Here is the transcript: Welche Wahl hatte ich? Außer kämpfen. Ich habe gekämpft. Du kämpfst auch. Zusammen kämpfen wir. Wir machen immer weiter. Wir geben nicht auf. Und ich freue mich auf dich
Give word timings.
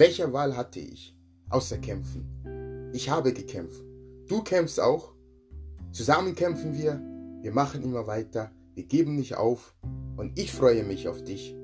Welche 0.00 0.32
Wahl 0.32 0.56
hatte 0.56 0.80
ich? 0.80 1.14
Außer 1.50 1.76
kämpfen. 1.76 2.90
Ich 2.94 3.10
habe 3.10 3.34
gekämpft. 3.34 3.84
Du 4.28 4.42
kämpfst 4.42 4.80
auch. 4.80 5.12
Zusammen 5.92 6.34
kämpfen 6.34 6.72
wir. 6.72 6.98
Wir 7.42 7.52
machen 7.52 7.82
immer 7.82 8.06
weiter. 8.06 8.50
Wir 8.74 8.84
geben 8.84 9.16
nicht 9.16 9.34
auf. 9.34 9.74
Und 10.16 10.38
ich 10.38 10.52
freue 10.52 10.84
mich 10.84 11.06
auf 11.06 11.22
dich 11.22 11.54